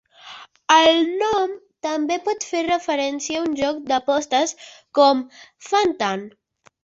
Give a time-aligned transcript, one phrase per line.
[0.75, 1.51] El nom
[1.87, 4.53] també pot fer referència a un joc d'apostes,
[5.01, 5.21] com
[5.69, 6.25] Fan-Tan.